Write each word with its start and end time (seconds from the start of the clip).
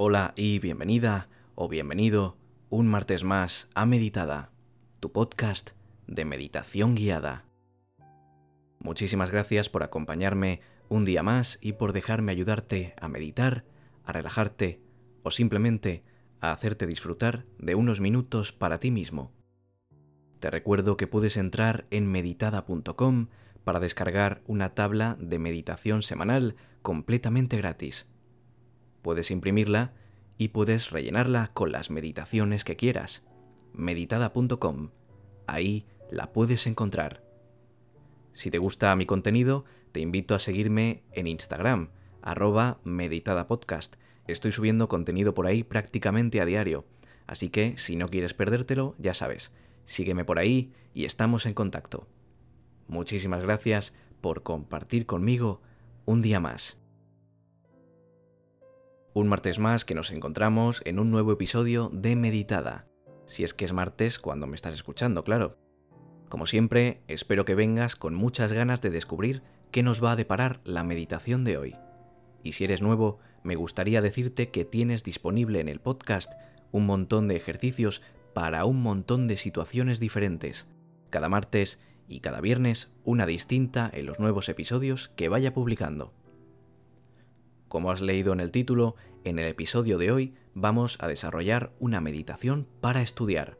Hola 0.00 0.32
y 0.36 0.60
bienvenida 0.60 1.28
o 1.56 1.68
bienvenido 1.68 2.36
un 2.70 2.86
martes 2.86 3.24
más 3.24 3.68
a 3.74 3.84
Meditada, 3.84 4.52
tu 5.00 5.10
podcast 5.10 5.70
de 6.06 6.24
meditación 6.24 6.94
guiada. 6.94 7.46
Muchísimas 8.78 9.32
gracias 9.32 9.68
por 9.68 9.82
acompañarme 9.82 10.60
un 10.88 11.04
día 11.04 11.24
más 11.24 11.58
y 11.60 11.72
por 11.72 11.92
dejarme 11.92 12.30
ayudarte 12.30 12.94
a 13.00 13.08
meditar, 13.08 13.64
a 14.04 14.12
relajarte 14.12 14.80
o 15.24 15.32
simplemente 15.32 16.04
a 16.38 16.52
hacerte 16.52 16.86
disfrutar 16.86 17.44
de 17.58 17.74
unos 17.74 18.00
minutos 18.00 18.52
para 18.52 18.78
ti 18.78 18.92
mismo. 18.92 19.32
Te 20.38 20.48
recuerdo 20.48 20.96
que 20.96 21.08
puedes 21.08 21.36
entrar 21.36 21.86
en 21.90 22.06
meditada.com 22.06 23.30
para 23.64 23.80
descargar 23.80 24.42
una 24.46 24.76
tabla 24.76 25.16
de 25.18 25.40
meditación 25.40 26.02
semanal 26.02 26.54
completamente 26.82 27.56
gratis. 27.56 28.06
Puedes 29.08 29.30
imprimirla 29.30 29.94
y 30.36 30.48
puedes 30.48 30.90
rellenarla 30.90 31.50
con 31.54 31.72
las 31.72 31.88
meditaciones 31.88 32.62
que 32.62 32.76
quieras. 32.76 33.24
meditada.com. 33.72 34.90
Ahí 35.46 35.86
la 36.10 36.34
puedes 36.34 36.66
encontrar. 36.66 37.24
Si 38.34 38.50
te 38.50 38.58
gusta 38.58 38.94
mi 38.96 39.06
contenido, 39.06 39.64
te 39.92 40.00
invito 40.00 40.34
a 40.34 40.38
seguirme 40.38 41.04
en 41.12 41.26
Instagram, 41.26 41.88
arroba 42.20 42.80
meditadapodcast. 42.84 43.96
Estoy 44.26 44.52
subiendo 44.52 44.88
contenido 44.88 45.32
por 45.32 45.46
ahí 45.46 45.62
prácticamente 45.62 46.42
a 46.42 46.44
diario, 46.44 46.84
así 47.26 47.48
que 47.48 47.78
si 47.78 47.96
no 47.96 48.10
quieres 48.10 48.34
perdértelo, 48.34 48.94
ya 48.98 49.14
sabes, 49.14 49.52
sígueme 49.86 50.26
por 50.26 50.38
ahí 50.38 50.70
y 50.92 51.06
estamos 51.06 51.46
en 51.46 51.54
contacto. 51.54 52.06
Muchísimas 52.88 53.40
gracias 53.40 53.94
por 54.20 54.42
compartir 54.42 55.06
conmigo 55.06 55.62
un 56.04 56.20
día 56.20 56.40
más. 56.40 56.76
Un 59.18 59.26
martes 59.26 59.58
más 59.58 59.84
que 59.84 59.96
nos 59.96 60.12
encontramos 60.12 60.80
en 60.84 61.00
un 61.00 61.10
nuevo 61.10 61.32
episodio 61.32 61.90
de 61.92 62.14
Meditada. 62.14 62.86
Si 63.26 63.42
es 63.42 63.52
que 63.52 63.64
es 63.64 63.72
martes 63.72 64.20
cuando 64.20 64.46
me 64.46 64.54
estás 64.54 64.74
escuchando, 64.74 65.24
claro. 65.24 65.58
Como 66.28 66.46
siempre, 66.46 67.02
espero 67.08 67.44
que 67.44 67.56
vengas 67.56 67.96
con 67.96 68.14
muchas 68.14 68.52
ganas 68.52 68.80
de 68.80 68.90
descubrir 68.90 69.42
qué 69.72 69.82
nos 69.82 70.04
va 70.04 70.12
a 70.12 70.16
deparar 70.16 70.60
la 70.62 70.84
meditación 70.84 71.42
de 71.42 71.58
hoy. 71.58 71.74
Y 72.44 72.52
si 72.52 72.62
eres 72.62 72.80
nuevo, 72.80 73.18
me 73.42 73.56
gustaría 73.56 74.02
decirte 74.02 74.52
que 74.52 74.64
tienes 74.64 75.02
disponible 75.02 75.58
en 75.58 75.68
el 75.68 75.80
podcast 75.80 76.34
un 76.70 76.86
montón 76.86 77.26
de 77.26 77.34
ejercicios 77.34 78.02
para 78.34 78.66
un 78.66 78.80
montón 78.80 79.26
de 79.26 79.36
situaciones 79.36 79.98
diferentes. 79.98 80.68
Cada 81.10 81.28
martes 81.28 81.80
y 82.06 82.20
cada 82.20 82.40
viernes 82.40 82.88
una 83.02 83.26
distinta 83.26 83.90
en 83.92 84.06
los 84.06 84.20
nuevos 84.20 84.48
episodios 84.48 85.08
que 85.16 85.28
vaya 85.28 85.54
publicando. 85.54 86.14
Como 87.68 87.90
has 87.90 88.00
leído 88.00 88.32
en 88.32 88.40
el 88.40 88.50
título, 88.50 88.96
en 89.24 89.38
el 89.38 89.46
episodio 89.46 89.98
de 89.98 90.10
hoy 90.10 90.34
vamos 90.54 90.96
a 91.00 91.06
desarrollar 91.06 91.72
una 91.78 92.00
meditación 92.00 92.66
para 92.80 93.02
estudiar. 93.02 93.58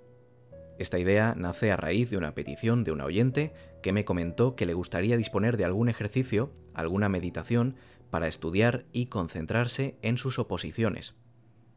Esta 0.79 0.99
idea 0.99 1.35
nace 1.37 1.71
a 1.73 1.77
raíz 1.77 2.09
de 2.09 2.17
una 2.17 2.35
petición 2.35 2.85
de 2.85 2.93
un 2.93 3.03
oyente 3.03 3.53
que 3.83 3.93
me 3.93 4.07
comentó 4.07 4.57
que 4.57 4.65
le 4.65 4.73
gustaría 4.73 5.19
disponer 5.19 5.59
de 5.59 5.67
algún 5.67 5.91
ejercicio, 5.91 6.53
alguna 6.73 7.11
meditación, 7.11 7.77
para 8.11 8.29
estudiar 8.29 8.87
y 8.93 9.07
concentrarse 9.07 9.99
en 10.01 10.17
sus 10.17 10.39
oposiciones. 10.39 11.15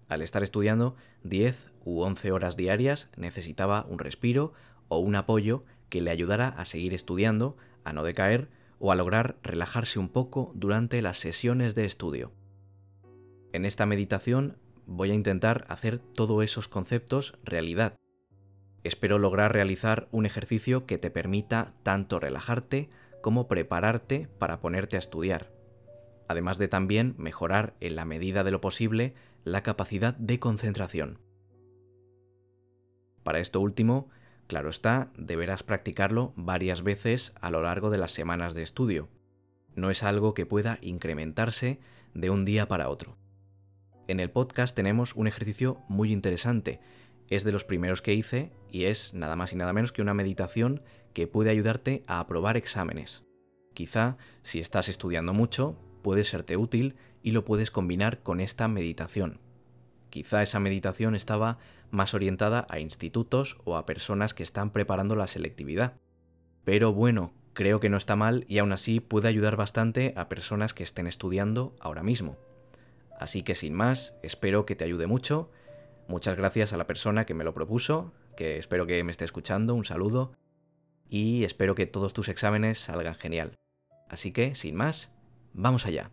Al 0.07 0.21
estar 0.21 0.41
estudiando 0.41 0.95
10 1.23 1.71
u 1.83 2.01
11 2.01 2.31
horas 2.31 2.55
diarias 2.55 3.09
necesitaba 3.17 3.85
un 3.89 3.99
respiro 3.99 4.53
o 4.87 4.99
un 4.99 5.15
apoyo 5.15 5.65
que 5.89 5.99
le 5.99 6.11
ayudara 6.11 6.47
a 6.47 6.63
seguir 6.63 6.93
estudiando, 6.93 7.57
a 7.83 7.91
no 7.91 8.03
decaer 8.03 8.49
o 8.81 8.91
a 8.91 8.95
lograr 8.95 9.37
relajarse 9.43 9.99
un 9.99 10.09
poco 10.09 10.51
durante 10.55 11.01
las 11.01 11.19
sesiones 11.19 11.75
de 11.75 11.85
estudio. 11.85 12.31
En 13.53 13.65
esta 13.65 13.85
meditación 13.85 14.57
voy 14.87 15.11
a 15.11 15.13
intentar 15.13 15.65
hacer 15.69 15.99
todos 15.99 16.43
esos 16.43 16.67
conceptos 16.67 17.37
realidad. 17.43 17.95
Espero 18.83 19.19
lograr 19.19 19.53
realizar 19.53 20.07
un 20.11 20.25
ejercicio 20.25 20.87
que 20.87 20.97
te 20.97 21.11
permita 21.11 21.73
tanto 21.83 22.19
relajarte 22.19 22.89
como 23.21 23.47
prepararte 23.47 24.27
para 24.39 24.59
ponerte 24.61 24.95
a 24.95 24.99
estudiar, 24.99 25.51
además 26.27 26.57
de 26.57 26.67
también 26.67 27.13
mejorar 27.19 27.75
en 27.81 27.95
la 27.95 28.05
medida 28.05 28.43
de 28.43 28.51
lo 28.51 28.61
posible 28.61 29.13
la 29.43 29.61
capacidad 29.61 30.15
de 30.15 30.39
concentración. 30.39 31.19
Para 33.21 33.39
esto 33.39 33.59
último, 33.59 34.09
Claro 34.51 34.69
está, 34.69 35.13
deberás 35.17 35.63
practicarlo 35.63 36.33
varias 36.35 36.83
veces 36.83 37.31
a 37.39 37.51
lo 37.51 37.61
largo 37.61 37.89
de 37.89 37.97
las 37.97 38.11
semanas 38.11 38.53
de 38.53 38.63
estudio. 38.63 39.07
No 39.75 39.89
es 39.89 40.03
algo 40.03 40.33
que 40.33 40.45
pueda 40.45 40.77
incrementarse 40.81 41.79
de 42.13 42.29
un 42.29 42.43
día 42.43 42.67
para 42.67 42.89
otro. 42.89 43.15
En 44.09 44.19
el 44.19 44.29
podcast 44.29 44.75
tenemos 44.75 45.15
un 45.15 45.27
ejercicio 45.27 45.77
muy 45.87 46.11
interesante. 46.11 46.81
Es 47.29 47.45
de 47.45 47.53
los 47.53 47.63
primeros 47.63 48.01
que 48.01 48.13
hice 48.13 48.51
y 48.69 48.83
es 48.83 49.13
nada 49.13 49.37
más 49.37 49.53
y 49.53 49.55
nada 49.55 49.71
menos 49.71 49.93
que 49.93 50.01
una 50.01 50.13
meditación 50.13 50.81
que 51.13 51.27
puede 51.27 51.49
ayudarte 51.49 52.03
a 52.05 52.19
aprobar 52.19 52.57
exámenes. 52.57 53.23
Quizá, 53.73 54.17
si 54.43 54.59
estás 54.59 54.89
estudiando 54.89 55.33
mucho, 55.33 55.77
puede 56.01 56.25
serte 56.25 56.57
útil 56.57 56.95
y 57.23 57.31
lo 57.31 57.45
puedes 57.45 57.71
combinar 57.71 58.21
con 58.21 58.41
esta 58.41 58.67
meditación. 58.67 59.39
Quizá 60.09 60.43
esa 60.43 60.59
meditación 60.59 61.15
estaba 61.15 61.57
más 61.91 62.13
orientada 62.13 62.65
a 62.69 62.79
institutos 62.79 63.57
o 63.63 63.77
a 63.77 63.85
personas 63.85 64.33
que 64.33 64.43
están 64.43 64.71
preparando 64.71 65.15
la 65.15 65.27
selectividad. 65.27 65.93
Pero 66.63 66.93
bueno, 66.93 67.33
creo 67.53 67.79
que 67.79 67.89
no 67.89 67.97
está 67.97 68.15
mal 68.15 68.45
y 68.47 68.57
aún 68.57 68.71
así 68.71 68.99
puede 68.99 69.27
ayudar 69.27 69.57
bastante 69.57 70.13
a 70.15 70.29
personas 70.29 70.73
que 70.73 70.83
estén 70.83 71.07
estudiando 71.07 71.75
ahora 71.79 72.03
mismo. 72.03 72.37
Así 73.19 73.43
que 73.43 73.55
sin 73.55 73.73
más, 73.73 74.17
espero 74.23 74.65
que 74.65 74.75
te 74.75 74.83
ayude 74.83 75.07
mucho. 75.07 75.51
Muchas 76.07 76.35
gracias 76.35 76.73
a 76.73 76.77
la 76.77 76.87
persona 76.87 77.25
que 77.25 77.33
me 77.33 77.43
lo 77.43 77.53
propuso, 77.53 78.13
que 78.35 78.57
espero 78.57 78.87
que 78.87 79.03
me 79.03 79.11
esté 79.11 79.25
escuchando, 79.25 79.75
un 79.75 79.85
saludo, 79.85 80.33
y 81.09 81.43
espero 81.43 81.75
que 81.75 81.85
todos 81.85 82.13
tus 82.13 82.29
exámenes 82.29 82.79
salgan 82.79 83.15
genial. 83.15 83.55
Así 84.09 84.31
que, 84.31 84.55
sin 84.55 84.75
más, 84.75 85.13
vamos 85.53 85.85
allá. 85.85 86.11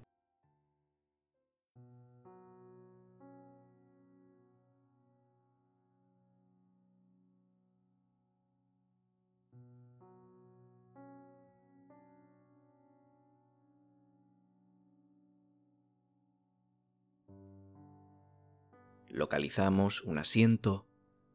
Localizamos 19.18 20.02
un 20.02 20.16
asiento, 20.16 20.86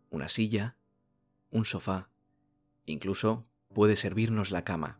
una 0.10 0.30
silla, 0.30 0.78
un 1.52 1.66
sofá, 1.66 2.10
incluso 2.86 3.46
puede 3.74 3.98
servirnos 3.98 4.52
la 4.52 4.64
cama. 4.64 5.00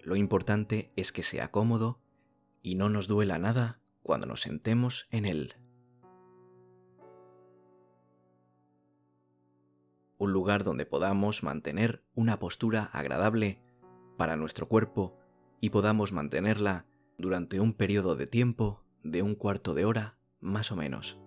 Lo 0.00 0.14
importante 0.16 0.92
es 0.96 1.12
que 1.12 1.22
sea 1.22 1.50
cómodo 1.50 2.00
y 2.62 2.76
no 2.76 2.88
nos 2.88 3.08
duela 3.08 3.38
nada 3.38 3.80
cuando 4.02 4.26
nos 4.26 4.42
sentemos 4.42 5.08
en 5.10 5.26
él. 5.26 5.56
Un 10.18 10.32
lugar 10.32 10.64
donde 10.64 10.86
podamos 10.86 11.42
mantener 11.42 12.04
una 12.14 12.38
postura 12.38 12.84
agradable 12.92 13.60
para 14.16 14.36
nuestro 14.36 14.68
cuerpo 14.68 15.18
y 15.60 15.70
podamos 15.70 16.12
mantenerla 16.12 16.86
durante 17.18 17.60
un 17.60 17.74
periodo 17.74 18.14
de 18.14 18.26
tiempo 18.26 18.84
de 19.02 19.22
un 19.22 19.34
cuarto 19.34 19.74
de 19.74 19.84
hora 19.84 20.18
más 20.40 20.70
o 20.70 20.76
menos. 20.76 21.18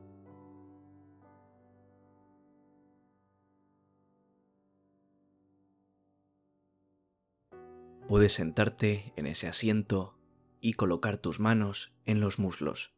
Puedes 8.11 8.33
sentarte 8.33 9.13
en 9.15 9.25
ese 9.25 9.47
asiento 9.47 10.17
y 10.59 10.73
colocar 10.73 11.17
tus 11.17 11.39
manos 11.39 11.93
en 12.03 12.19
los 12.19 12.39
muslos. 12.39 12.93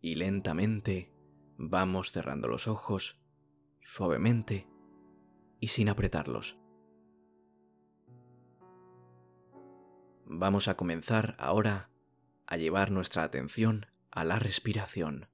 Y 0.00 0.16
lentamente 0.16 1.14
vamos 1.56 2.10
cerrando 2.10 2.48
los 2.48 2.66
ojos, 2.66 3.20
suavemente 3.80 4.66
y 5.60 5.68
sin 5.68 5.88
apretarlos. 5.88 6.58
Vamos 10.26 10.66
a 10.66 10.76
comenzar 10.76 11.36
ahora 11.38 11.90
a 12.48 12.56
llevar 12.56 12.90
nuestra 12.90 13.22
atención 13.22 13.86
a 14.10 14.24
la 14.24 14.40
respiración. 14.40 15.28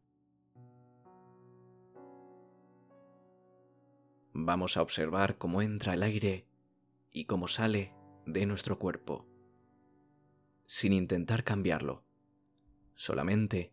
Vamos 4.35 4.76
a 4.76 4.82
observar 4.82 5.38
cómo 5.38 5.62
entra 5.62 5.94
el 5.94 6.02
aire 6.02 6.48
y 7.10 7.25
cómo 7.25 7.49
sale 7.49 7.94
de 8.26 8.46
nuestro 8.46 8.78
cuerpo, 8.78 9.26
sin 10.66 10.93
intentar 10.93 11.44
cambiarlo, 11.44 12.05
solamente 12.94 13.72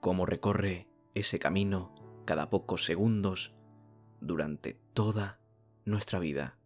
cómo 0.00 0.26
recorre 0.26 0.88
ese 1.14 1.38
camino 1.38 1.94
cada 2.24 2.50
pocos 2.50 2.84
segundos 2.84 3.54
durante 4.20 4.74
toda 4.94 5.40
nuestra 5.84 6.18
vida. 6.18 6.58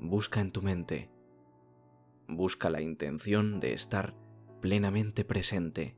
busca 0.00 0.40
en 0.40 0.50
tu 0.50 0.62
mente. 0.62 1.10
Busca 2.26 2.70
la 2.70 2.80
intención 2.80 3.60
de 3.60 3.74
estar 3.74 4.14
plenamente 4.60 5.24
presente. 5.24 5.96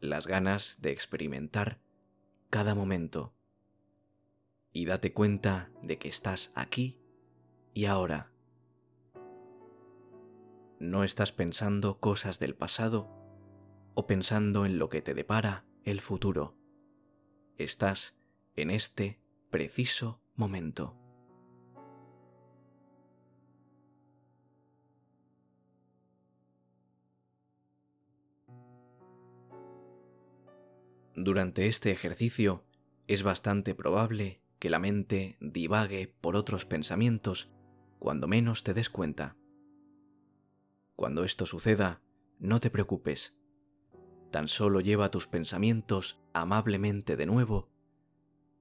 Las 0.00 0.26
ganas 0.26 0.78
de 0.80 0.92
experimentar 0.92 1.80
cada 2.50 2.74
momento. 2.74 3.34
Y 4.72 4.86
date 4.86 5.12
cuenta 5.12 5.70
de 5.82 5.98
que 5.98 6.08
estás 6.08 6.52
aquí 6.54 7.00
y 7.74 7.86
ahora. 7.86 8.32
No 10.78 11.02
estás 11.02 11.32
pensando 11.32 11.98
cosas 11.98 12.38
del 12.38 12.54
pasado 12.54 13.10
o 13.94 14.06
pensando 14.06 14.64
en 14.64 14.78
lo 14.78 14.88
que 14.88 15.02
te 15.02 15.14
depara 15.14 15.66
el 15.82 16.00
futuro. 16.00 16.56
Estás 17.56 18.16
en 18.54 18.70
este 18.70 19.20
preciso 19.50 20.22
momento. 20.36 21.07
Durante 31.20 31.66
este 31.66 31.90
ejercicio 31.90 32.62
es 33.08 33.24
bastante 33.24 33.74
probable 33.74 34.40
que 34.60 34.70
la 34.70 34.78
mente 34.78 35.36
divague 35.40 36.14
por 36.20 36.36
otros 36.36 36.64
pensamientos 36.64 37.50
cuando 37.98 38.28
menos 38.28 38.62
te 38.62 38.72
des 38.72 38.88
cuenta. 38.88 39.36
Cuando 40.94 41.24
esto 41.24 41.44
suceda, 41.44 42.02
no 42.38 42.60
te 42.60 42.70
preocupes. 42.70 43.36
Tan 44.30 44.46
solo 44.46 44.80
lleva 44.80 45.10
tus 45.10 45.26
pensamientos 45.26 46.20
amablemente 46.34 47.16
de 47.16 47.26
nuevo 47.26 47.68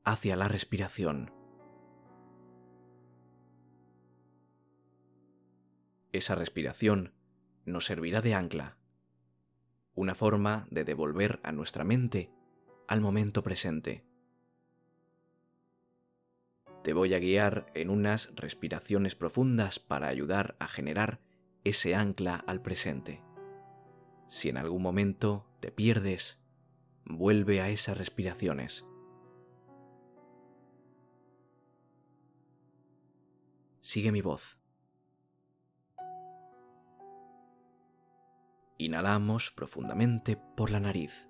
hacia 0.03 0.35
la 0.35 0.47
respiración. 0.47 1.31
Esa 6.11 6.33
respiración 6.33 7.13
nos 7.65 7.85
servirá 7.85 8.21
de 8.21 8.33
ancla, 8.33 8.79
una 9.93 10.15
forma 10.15 10.67
de 10.71 10.85
devolver 10.85 11.39
a 11.43 11.51
nuestra 11.51 11.83
mente 11.83 12.31
al 12.87 13.01
momento 13.01 13.43
presente. 13.43 14.05
Te 16.83 16.93
voy 16.93 17.13
a 17.13 17.19
guiar 17.19 17.65
en 17.73 17.89
unas 17.89 18.33
respiraciones 18.35 19.15
profundas 19.15 19.79
para 19.79 20.07
ayudar 20.07 20.55
a 20.59 20.67
generar 20.67 21.19
ese 21.65 21.95
ancla 21.95 22.35
al 22.47 22.61
presente. 22.61 23.21
Si 24.29 24.47
en 24.47 24.57
algún 24.57 24.81
momento 24.81 25.45
te 25.59 25.71
pierdes, 25.71 26.39
vuelve 27.03 27.61
a 27.61 27.69
esas 27.69 27.97
respiraciones. 27.97 28.85
Sigue 33.81 34.11
mi 34.11 34.21
voz. 34.21 34.59
Inhalamos 38.77 39.51
profundamente 39.51 40.37
por 40.55 40.69
la 40.69 40.79
nariz. 40.79 41.26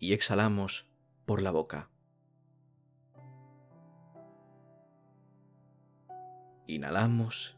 Y 0.00 0.14
exhalamos 0.14 0.90
por 1.26 1.42
la 1.42 1.52
boca. 1.52 1.90
Inhalamos. 6.66 7.56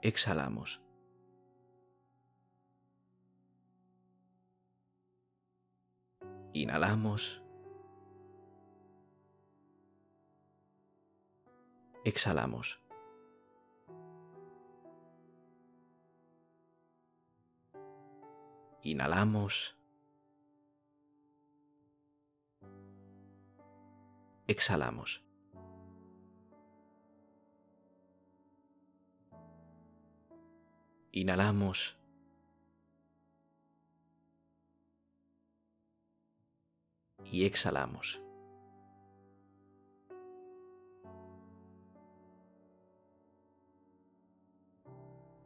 Exhalamos. 0.00 0.80
Inhalamos. 6.54 7.42
Exhalamos. 12.04 12.81
Inhalamos. 18.82 19.78
Exhalamos. 24.48 25.24
Inhalamos. 31.12 31.96
Y 37.24 37.44
exhalamos. 37.44 38.20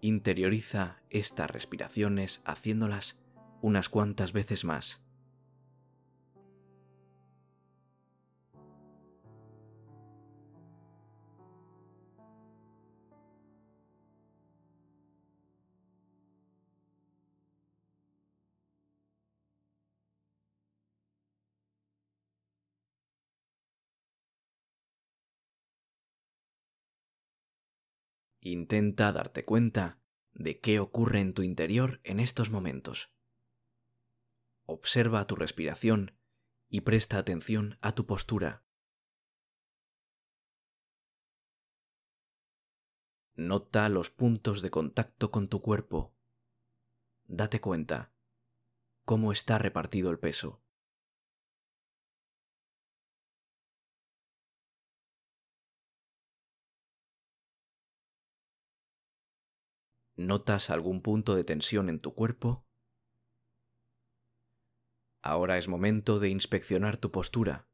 Interioriza 0.01 1.03
estas 1.11 1.51
respiraciones 1.51 2.41
haciéndolas 2.45 3.19
unas 3.63 3.89
cuantas 3.89 4.33
veces 4.33 4.65
más. 4.65 5.03
Intenta 28.41 29.11
darte 29.11 29.45
cuenta 29.45 29.99
de 30.33 30.61
qué 30.61 30.79
ocurre 30.79 31.19
en 31.19 31.35
tu 31.35 31.43
interior 31.43 32.01
en 32.05 32.21
estos 32.21 32.49
momentos. 32.49 33.16
Observa 34.69 35.29
tu 35.29 35.37
respiración 35.37 36.19
y 36.69 36.81
presta 36.81 37.19
atención 37.19 37.79
a 37.83 37.95
tu 37.95 38.05
postura. 38.05 38.65
Nota 43.37 43.89
los 43.89 44.11
puntos 44.11 44.63
de 44.63 44.71
contacto 44.71 45.31
con 45.31 45.49
tu 45.49 45.61
cuerpo. 45.61 46.17
Date 47.29 47.61
cuenta 47.61 48.13
cómo 49.05 49.31
está 49.31 49.59
repartido 49.59 50.11
el 50.11 50.19
peso. 50.19 50.61
¿Notas 60.17 60.71
algún 60.71 61.03
punto 61.03 61.37
de 61.37 61.45
tensión 61.45 61.89
en 61.89 62.01
tu 62.01 62.15
cuerpo? 62.15 62.66
Ahora 65.29 65.59
es 65.59 65.67
momento 65.67 66.21
de 66.21 66.29
inspeccionar 66.29 66.99
tu 66.99 67.11
postura, 67.11 67.67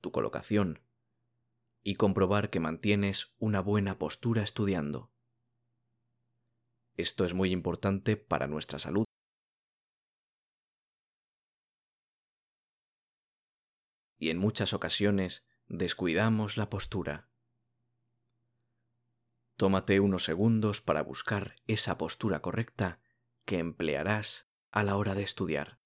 tu 0.00 0.12
colocación 0.12 0.80
y 1.82 1.96
comprobar 1.96 2.48
que 2.48 2.58
mantienes 2.58 3.34
una 3.38 3.60
buena 3.60 3.98
postura 3.98 4.42
estudiando. 4.42 5.12
Esto 6.96 7.26
es 7.26 7.34
muy 7.34 7.50
importante 7.50 8.16
para 8.16 8.46
nuestra 8.46 8.78
salud. 8.78 9.04
Y 14.16 14.30
en 14.30 14.38
muchas 14.38 14.72
ocasiones 14.72 15.46
descuidamos 15.68 16.56
la 16.56 16.70
postura. 16.70 17.28
Tómate 19.56 20.00
unos 20.00 20.24
segundos 20.24 20.80
para 20.80 21.02
buscar 21.02 21.56
esa 21.66 21.98
postura 21.98 22.40
correcta 22.40 23.02
que 23.44 23.58
emplearás 23.58 24.48
a 24.70 24.82
la 24.82 24.96
hora 24.96 25.14
de 25.14 25.24
estudiar. 25.24 25.79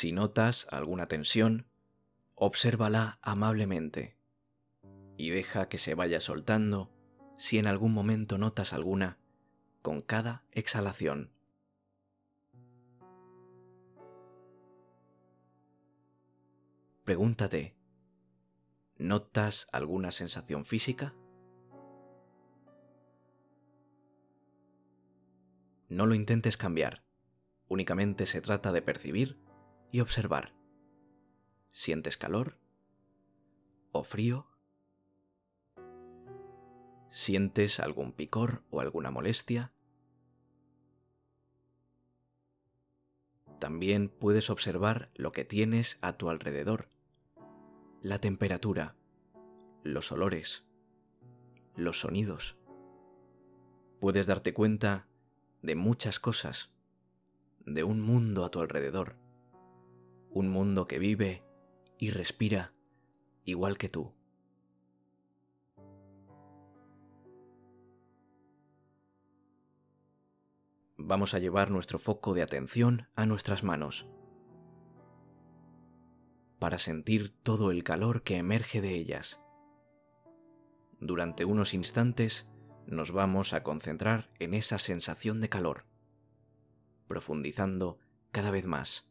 Si 0.00 0.12
notas 0.12 0.68
alguna 0.70 1.06
tensión, 1.06 1.66
obsérvala 2.36 3.18
amablemente 3.20 4.16
y 5.16 5.30
deja 5.30 5.68
que 5.68 5.78
se 5.78 5.96
vaya 5.96 6.20
soltando 6.20 6.92
si 7.36 7.58
en 7.58 7.66
algún 7.66 7.92
momento 7.94 8.38
notas 8.38 8.72
alguna 8.72 9.18
con 9.82 10.00
cada 10.00 10.44
exhalación. 10.52 11.32
Pregúntate, 17.02 17.74
¿notas 18.98 19.66
alguna 19.72 20.12
sensación 20.12 20.64
física? 20.64 21.16
No 25.88 26.06
lo 26.06 26.14
intentes 26.14 26.56
cambiar. 26.56 27.02
Únicamente 27.66 28.26
se 28.26 28.40
trata 28.40 28.70
de 28.70 28.80
percibir 28.80 29.47
y 29.90 30.00
observar. 30.00 30.54
¿Sientes 31.70 32.16
calor? 32.16 32.58
¿O 33.92 34.04
frío? 34.04 34.46
¿Sientes 37.10 37.80
algún 37.80 38.12
picor 38.12 38.62
o 38.70 38.80
alguna 38.80 39.10
molestia? 39.10 39.72
También 43.58 44.08
puedes 44.08 44.50
observar 44.50 45.10
lo 45.14 45.32
que 45.32 45.44
tienes 45.44 45.98
a 46.00 46.12
tu 46.16 46.30
alrededor, 46.30 46.90
la 48.02 48.20
temperatura, 48.20 48.94
los 49.82 50.12
olores, 50.12 50.64
los 51.74 52.00
sonidos. 52.00 52.56
Puedes 54.00 54.26
darte 54.26 54.54
cuenta 54.54 55.08
de 55.62 55.74
muchas 55.74 56.20
cosas, 56.20 56.70
de 57.66 57.82
un 57.82 58.00
mundo 58.00 58.44
a 58.44 58.50
tu 58.50 58.60
alrededor, 58.60 59.16
un 60.30 60.48
mundo 60.48 60.86
que 60.86 60.98
vive 60.98 61.42
y 61.98 62.10
respira 62.10 62.72
igual 63.44 63.78
que 63.78 63.88
tú. 63.88 64.12
Vamos 70.96 71.32
a 71.32 71.38
llevar 71.38 71.70
nuestro 71.70 71.98
foco 71.98 72.34
de 72.34 72.42
atención 72.42 73.08
a 73.14 73.24
nuestras 73.24 73.62
manos 73.62 74.06
para 76.58 76.78
sentir 76.78 77.30
todo 77.30 77.70
el 77.70 77.84
calor 77.84 78.22
que 78.22 78.36
emerge 78.36 78.80
de 78.80 78.94
ellas. 78.94 79.40
Durante 81.00 81.44
unos 81.44 81.72
instantes 81.72 82.48
nos 82.86 83.12
vamos 83.12 83.52
a 83.52 83.62
concentrar 83.62 84.30
en 84.38 84.54
esa 84.54 84.78
sensación 84.78 85.40
de 85.40 85.48
calor, 85.48 85.84
profundizando 87.06 87.98
cada 88.32 88.50
vez 88.50 88.66
más. 88.66 89.07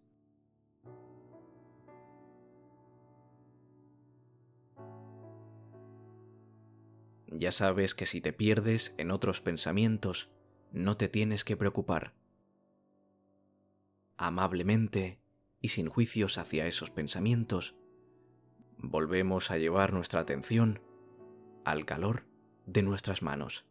Ya 7.39 7.51
sabes 7.51 7.93
que 7.93 8.07
si 8.07 8.19
te 8.19 8.33
pierdes 8.33 8.95
en 8.97 9.11
otros 9.11 9.41
pensamientos, 9.41 10.31
no 10.71 10.97
te 10.97 11.07
tienes 11.07 11.43
que 11.43 11.55
preocupar. 11.55 12.15
Amablemente 14.17 15.19
y 15.61 15.69
sin 15.69 15.87
juicios 15.87 16.39
hacia 16.39 16.65
esos 16.65 16.89
pensamientos, 16.89 17.75
volvemos 18.77 19.51
a 19.51 19.59
llevar 19.59 19.93
nuestra 19.93 20.19
atención 20.19 20.81
al 21.63 21.85
calor 21.85 22.25
de 22.65 22.81
nuestras 22.81 23.21
manos. 23.21 23.65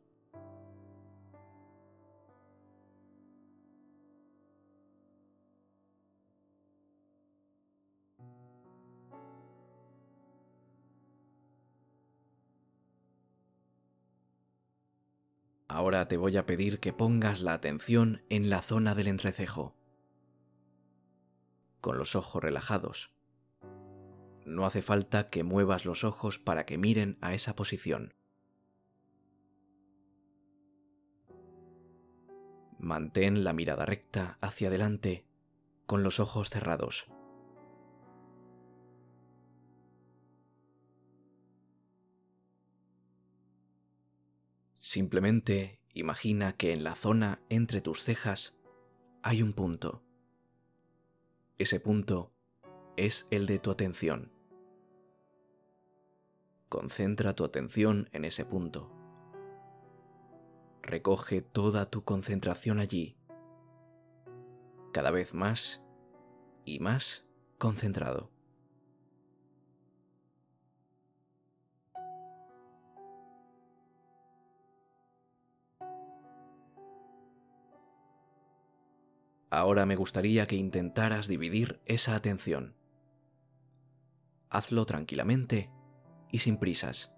Ahora 15.76 16.08
te 16.08 16.16
voy 16.16 16.38
a 16.38 16.46
pedir 16.46 16.80
que 16.80 16.94
pongas 16.94 17.42
la 17.42 17.52
atención 17.52 18.22
en 18.30 18.48
la 18.48 18.62
zona 18.62 18.94
del 18.94 19.08
entrecejo, 19.08 19.76
con 21.82 21.98
los 21.98 22.16
ojos 22.16 22.42
relajados. 22.42 23.12
No 24.46 24.64
hace 24.64 24.80
falta 24.80 25.28
que 25.28 25.44
muevas 25.44 25.84
los 25.84 26.02
ojos 26.02 26.38
para 26.38 26.64
que 26.64 26.78
miren 26.78 27.18
a 27.20 27.34
esa 27.34 27.54
posición. 27.56 28.14
Mantén 32.78 33.44
la 33.44 33.52
mirada 33.52 33.84
recta 33.84 34.38
hacia 34.40 34.68
adelante 34.68 35.26
con 35.84 36.02
los 36.02 36.20
ojos 36.20 36.48
cerrados. 36.48 37.06
Simplemente 44.96 45.78
imagina 45.92 46.54
que 46.54 46.72
en 46.72 46.82
la 46.82 46.94
zona 46.94 47.42
entre 47.50 47.82
tus 47.82 48.02
cejas 48.02 48.54
hay 49.22 49.42
un 49.42 49.52
punto. 49.52 50.02
Ese 51.58 51.80
punto 51.80 52.32
es 52.96 53.26
el 53.30 53.44
de 53.44 53.58
tu 53.58 53.70
atención. 53.70 54.32
Concentra 56.70 57.34
tu 57.34 57.44
atención 57.44 58.08
en 58.12 58.24
ese 58.24 58.46
punto. 58.46 58.90
Recoge 60.80 61.42
toda 61.42 61.90
tu 61.90 62.02
concentración 62.02 62.78
allí, 62.78 63.18
cada 64.94 65.10
vez 65.10 65.34
más 65.34 65.82
y 66.64 66.78
más 66.78 67.26
concentrado. 67.58 68.30
Ahora 79.50 79.86
me 79.86 79.96
gustaría 79.96 80.46
que 80.46 80.56
intentaras 80.56 81.28
dividir 81.28 81.80
esa 81.84 82.14
atención. 82.16 82.74
Hazlo 84.50 84.86
tranquilamente 84.86 85.70
y 86.30 86.38
sin 86.38 86.58
prisas. 86.58 87.12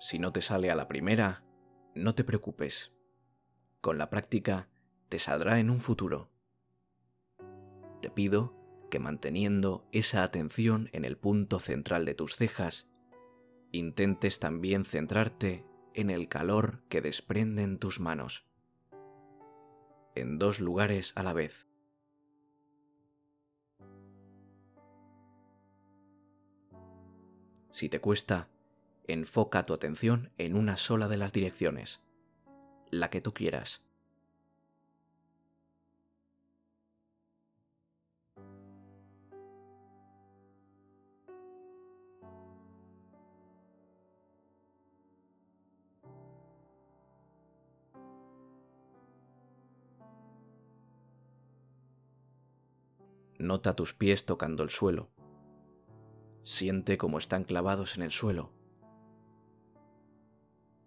Si 0.00 0.18
no 0.18 0.32
te 0.32 0.42
sale 0.42 0.70
a 0.70 0.74
la 0.74 0.88
primera, 0.88 1.44
no 1.94 2.14
te 2.14 2.24
preocupes. 2.24 2.92
Con 3.80 3.98
la 3.98 4.10
práctica 4.10 4.68
te 5.08 5.18
saldrá 5.18 5.58
en 5.58 5.70
un 5.70 5.80
futuro. 5.80 6.30
Te 8.00 8.10
pido 8.10 8.56
que 8.90 8.98
manteniendo 8.98 9.86
esa 9.92 10.22
atención 10.22 10.90
en 10.92 11.04
el 11.04 11.16
punto 11.16 11.60
central 11.60 12.04
de 12.04 12.14
tus 12.14 12.36
cejas, 12.36 12.88
intentes 13.70 14.38
también 14.38 14.84
centrarte 14.84 15.64
en 15.94 16.10
el 16.10 16.28
calor 16.28 16.82
que 16.88 17.00
desprenden 17.00 17.78
tus 17.78 18.00
manos, 18.00 18.44
en 20.14 20.38
dos 20.38 20.60
lugares 20.60 21.12
a 21.16 21.22
la 21.22 21.32
vez. 21.32 21.66
Si 27.70 27.88
te 27.88 28.00
cuesta, 28.00 28.48
enfoca 29.06 29.64
tu 29.64 29.72
atención 29.72 30.30
en 30.38 30.56
una 30.56 30.76
sola 30.76 31.08
de 31.08 31.16
las 31.16 31.32
direcciones, 31.32 32.00
la 32.90 33.08
que 33.08 33.20
tú 33.20 33.32
quieras. 33.32 33.82
Nota 53.42 53.74
tus 53.74 53.92
pies 53.92 54.24
tocando 54.24 54.62
el 54.62 54.70
suelo. 54.70 55.10
Siente 56.44 56.96
cómo 56.96 57.18
están 57.18 57.42
clavados 57.42 57.96
en 57.96 58.02
el 58.02 58.12
suelo. 58.12 58.54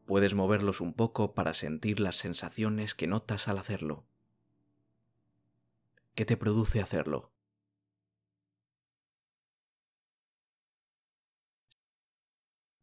Puedes 0.05 0.35
moverlos 0.35 0.79
un 0.79 0.93
poco 0.93 1.33
para 1.33 1.53
sentir 1.53 1.99
las 1.99 2.15
sensaciones 2.15 2.95
que 2.95 3.07
notas 3.07 3.49
al 3.49 3.57
hacerlo. 3.57 4.07
¿Qué 6.13 6.23
te 6.23 6.37
produce 6.37 6.79
hacerlo? 6.79 7.33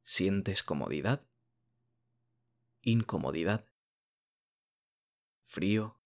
¿Sientes 0.04 0.62
comodidad? 0.62 1.26
¿Incomodidad? 2.82 3.64
¿Frío? 5.44 5.98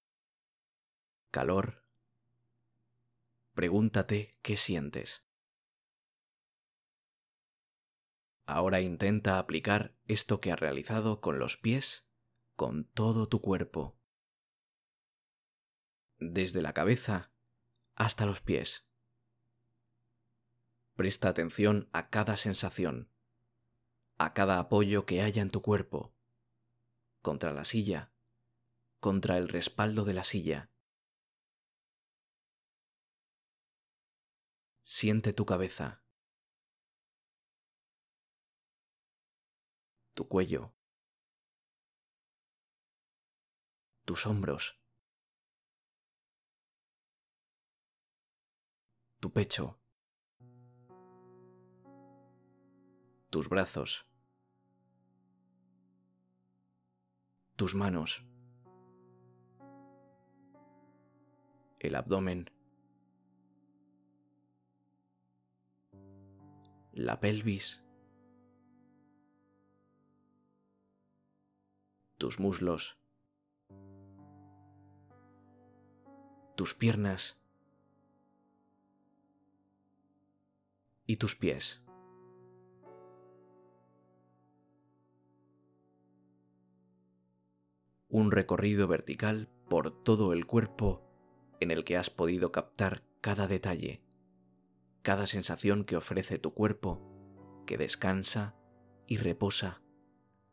¿Calor? 1.33 1.86
Pregúntate 3.57 4.37
qué 4.43 4.59
sientes. 4.59 5.25
Ahora 8.45 8.83
intenta 8.83 9.39
aplicar 9.39 9.97
esto 10.05 10.43
que 10.43 10.53
has 10.53 10.61
realizado 10.61 11.23
con 11.23 11.39
los 11.39 11.57
pies, 11.57 12.05
con 12.55 12.85
todo 12.85 13.31
tu 13.31 13.41
cuerpo. 13.41 13.99
Desde 16.19 16.61
la 16.61 16.75
cabeza 16.75 17.33
hasta 17.95 18.27
los 18.27 18.43
pies. 18.43 18.87
Presta 20.95 21.31
atención 21.31 21.89
a 21.93 22.11
cada 22.11 22.37
sensación, 22.37 23.11
a 24.19 24.35
cada 24.35 24.59
apoyo 24.59 25.07
que 25.07 25.23
haya 25.23 25.41
en 25.41 25.49
tu 25.49 25.63
cuerpo, 25.63 26.15
contra 27.23 27.55
la 27.55 27.65
silla, 27.65 28.13
contra 29.01 29.39
el 29.39 29.49
respaldo 29.49 30.05
de 30.05 30.13
la 30.13 30.25
silla 30.25 30.71
Siente 34.99 35.35
tu 35.35 35.45
cabeza. 35.45 36.03
tu 40.15 40.27
cuello, 40.27 40.73
tus 44.07 44.25
hombros, 44.27 44.81
tu 49.21 49.31
pecho, 49.35 49.79
tus 53.29 53.51
brazos, 53.51 54.07
tus 57.57 57.75
manos, 57.75 58.25
el 61.81 61.95
abdomen, 61.95 62.56
la 66.97 67.21
pelvis, 67.21 67.85
tus 72.17 72.41
muslos, 72.41 72.97
tus 76.55 76.75
piernas. 76.75 77.39
Y 81.09 81.19
tus 81.19 81.37
pies. 81.37 81.81
Un 88.09 88.33
recorrido 88.33 88.89
vertical 88.89 89.49
por 89.69 90.03
todo 90.03 90.33
el 90.33 90.47
cuerpo 90.47 91.05
en 91.61 91.71
el 91.71 91.85
que 91.85 91.97
has 91.97 92.11
podido 92.11 92.51
captar 92.51 93.05
cada 93.21 93.47
detalle, 93.47 94.03
cada 95.07 95.29
sensación 95.29 95.85
que 95.85 95.97
ofrece 95.97 96.37
tu 96.37 96.53
cuerpo, 96.53 97.01
que 97.65 97.79
descansa 97.79 98.57
y 99.07 99.19
reposa 99.19 99.81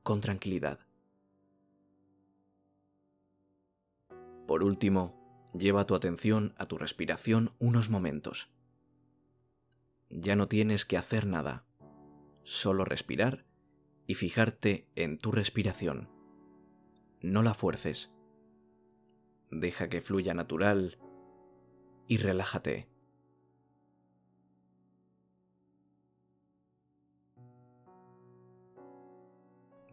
con 0.03 0.22
tranquilidad. 0.22 0.79
Por 4.45 4.63
último, 4.63 5.50
lleva 5.55 5.88
tu 5.88 5.95
atención 5.95 6.53
a 6.60 6.67
tu 6.67 6.77
respiración 6.77 7.55
unos 7.57 7.89
momentos. 7.89 8.53
Ya 10.12 10.36
no 10.36 10.48
tienes 10.48 10.86
que 10.86 10.98
hacer 10.98 11.25
nada, 11.25 11.65
solo 12.43 12.86
respirar 12.86 13.48
y 14.05 14.13
fijarte 14.13 14.88
en 14.93 15.17
tu 15.17 15.31
respiración. 15.31 16.12
No 17.22 17.41
la 17.41 17.55
fuerces. 17.55 18.13
Deja 19.50 19.89
que 19.89 20.01
fluya 20.01 20.36
natural 20.36 21.00
y 22.07 22.17
relájate. 22.17 22.93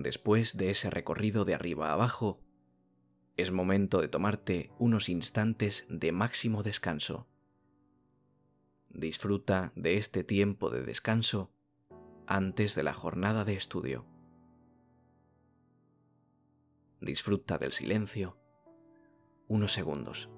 Después 0.00 0.56
de 0.56 0.70
ese 0.70 0.88
recorrido 0.88 1.44
de 1.44 1.54
arriba 1.54 1.90
a 1.90 1.92
abajo, 1.92 2.40
es 3.36 3.50
momento 3.50 4.00
de 4.00 4.08
tomarte 4.08 4.70
unos 4.78 5.10
instantes 5.10 5.84
de 5.90 6.10
máximo 6.10 6.62
descanso. 6.62 7.28
Disfruta 8.88 9.74
de 9.76 9.98
este 9.98 10.24
tiempo 10.24 10.70
de 10.70 10.84
descanso 10.84 11.52
antes 12.26 12.74
de 12.74 12.82
la 12.82 12.94
jornada 12.94 13.44
de 13.44 13.56
estudio. 13.56 14.06
Disfruta 17.02 17.58
del 17.58 17.72
silencio 17.72 18.38
unos 19.48 19.74
segundos. 19.74 20.30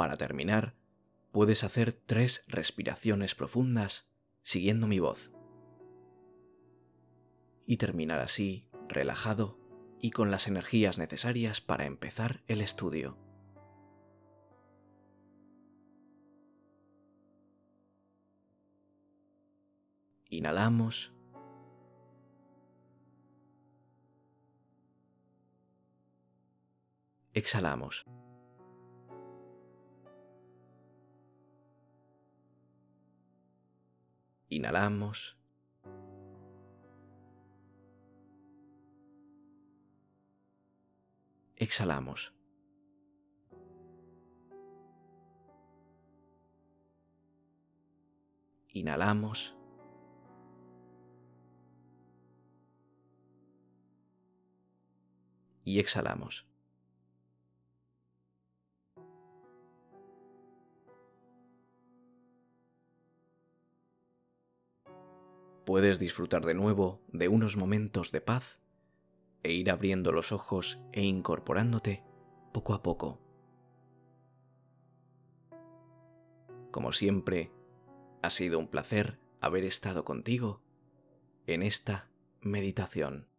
Para 0.00 0.16
terminar, 0.16 0.72
puedes 1.30 1.62
hacer 1.62 1.92
tres 1.92 2.42
respiraciones 2.48 3.34
profundas 3.34 4.08
siguiendo 4.42 4.86
mi 4.86 4.98
voz. 4.98 5.30
Y 7.66 7.76
terminar 7.76 8.20
así, 8.20 8.66
relajado 8.88 9.58
y 10.00 10.12
con 10.12 10.30
las 10.30 10.48
energías 10.48 10.96
necesarias 10.96 11.60
para 11.60 11.84
empezar 11.84 12.42
el 12.46 12.62
estudio. 12.62 13.18
Inhalamos. 20.30 21.12
Exhalamos. 27.34 28.06
Inhalamos. 34.50 35.38
Exhalamos. 41.54 42.34
Inhalamos. 48.72 49.54
Y 55.64 55.78
exhalamos. 55.78 56.49
Puedes 65.70 66.00
disfrutar 66.00 66.44
de 66.44 66.54
nuevo 66.54 67.00
de 67.12 67.28
unos 67.28 67.56
momentos 67.56 68.10
de 68.10 68.20
paz 68.20 68.58
e 69.44 69.52
ir 69.52 69.70
abriendo 69.70 70.10
los 70.10 70.32
ojos 70.32 70.80
e 70.90 71.04
incorporándote 71.04 72.02
poco 72.52 72.74
a 72.74 72.82
poco. 72.82 73.20
Como 76.72 76.90
siempre, 76.90 77.52
ha 78.20 78.30
sido 78.30 78.58
un 78.58 78.66
placer 78.66 79.20
haber 79.40 79.62
estado 79.62 80.04
contigo 80.04 80.60
en 81.46 81.62
esta 81.62 82.10
meditación. 82.40 83.29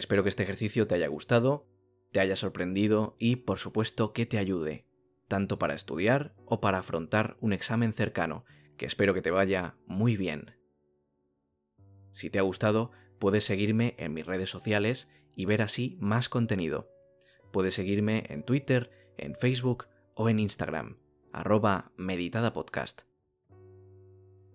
Espero 0.00 0.22
que 0.22 0.30
este 0.30 0.44
ejercicio 0.44 0.86
te 0.86 0.94
haya 0.94 1.08
gustado, 1.08 1.66
te 2.10 2.20
haya 2.20 2.34
sorprendido 2.34 3.16
y, 3.18 3.36
por 3.36 3.58
supuesto, 3.58 4.14
que 4.14 4.24
te 4.24 4.38
ayude, 4.38 4.86
tanto 5.28 5.58
para 5.58 5.74
estudiar 5.74 6.34
o 6.46 6.58
para 6.58 6.78
afrontar 6.78 7.36
un 7.40 7.52
examen 7.52 7.92
cercano, 7.92 8.46
que 8.78 8.86
espero 8.86 9.12
que 9.12 9.20
te 9.20 9.30
vaya 9.30 9.76
muy 9.84 10.16
bien. 10.16 10.56
Si 12.12 12.30
te 12.30 12.38
ha 12.38 12.42
gustado, 12.42 12.92
puedes 13.18 13.44
seguirme 13.44 13.94
en 13.98 14.14
mis 14.14 14.24
redes 14.24 14.48
sociales 14.48 15.10
y 15.36 15.44
ver 15.44 15.60
así 15.60 15.98
más 16.00 16.30
contenido. 16.30 16.88
Puedes 17.52 17.74
seguirme 17.74 18.24
en 18.30 18.42
Twitter, 18.42 19.12
en 19.18 19.34
Facebook 19.34 19.88
o 20.14 20.30
en 20.30 20.38
Instagram, 20.38 20.96
arroba 21.30 21.92
meditadapodcast. 21.98 23.02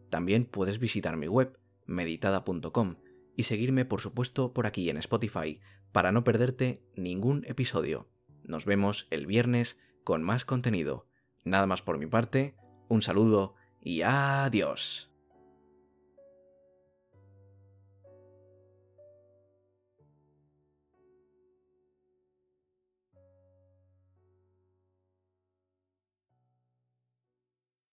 También 0.09 0.45
puedes 0.45 0.79
visitar 0.79 1.17
mi 1.17 1.27
web, 1.27 1.59
meditada.com, 1.85 2.95
y 3.35 3.43
seguirme 3.43 3.85
por 3.85 4.01
supuesto 4.01 4.53
por 4.53 4.65
aquí 4.67 4.89
en 4.89 4.97
Spotify 4.97 5.59
para 5.91 6.11
no 6.11 6.23
perderte 6.23 6.83
ningún 6.95 7.43
episodio. 7.47 8.09
Nos 8.43 8.65
vemos 8.65 9.07
el 9.09 9.25
viernes 9.25 9.79
con 10.03 10.23
más 10.23 10.45
contenido. 10.45 11.07
Nada 11.43 11.67
más 11.67 11.81
por 11.81 11.97
mi 11.97 12.07
parte, 12.07 12.55
un 12.87 13.01
saludo 13.01 13.55
y 13.81 14.01
adiós. 14.01 15.14